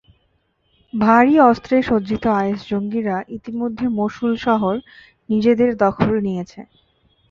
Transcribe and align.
ভারী 0.93 1.35
অস্ত্রে 1.49 1.77
সজ্জিত 1.89 2.23
আইএস 2.37 2.61
জঙ্গিরা 2.69 3.17
ইতিমধ্যে 3.37 3.85
মসুল 3.99 4.31
শহর 4.45 4.75
নিজেদের 5.29 5.69
দখলে 5.83 6.19
নিয়েছে। 6.27 6.59